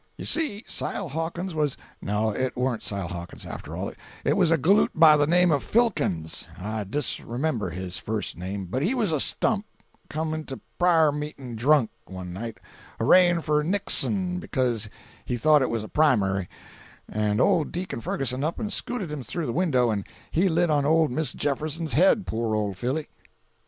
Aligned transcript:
You 0.17 0.25
see, 0.25 0.63
Sile 0.65 1.09
Hawkins 1.09 1.53
was—no, 1.53 2.31
it 2.31 2.55
warn't 2.57 2.81
Sile 2.81 3.09
Hawkins, 3.09 3.45
after 3.45 3.75
all—it 3.75 4.35
was 4.35 4.49
a 4.49 4.57
galoot 4.57 4.89
by 4.95 5.15
the 5.15 5.27
name 5.27 5.51
of 5.51 5.63
Filkins—I 5.63 6.85
disremember 6.85 7.69
his 7.69 7.99
first 7.99 8.35
name; 8.35 8.65
but 8.65 8.81
he 8.81 8.95
was 8.95 9.11
a 9.11 9.19
stump—come 9.19 10.33
into 10.33 10.59
pra'r 10.79 11.15
meeting 11.15 11.55
drunk, 11.55 11.91
one 12.07 12.33
night, 12.33 12.57
hooraying 12.99 13.41
for 13.41 13.63
Nixon, 13.63 14.39
becuz 14.39 14.89
he 15.23 15.37
thought 15.37 15.61
it 15.61 15.69
was 15.69 15.83
a 15.83 15.87
primary; 15.87 16.49
and 17.07 17.39
old 17.39 17.71
deacon 17.71 18.01
Ferguson 18.01 18.43
up 18.43 18.59
and 18.59 18.73
scooted 18.73 19.11
him 19.11 19.21
through 19.21 19.45
the 19.45 19.53
window 19.53 19.91
and 19.91 20.07
he 20.31 20.49
lit 20.49 20.71
on 20.71 20.83
old 20.83 21.11
Miss 21.11 21.31
Jefferson's 21.31 21.93
head, 21.93 22.25
poor 22.25 22.55
old 22.55 22.75
filly. 22.75 23.07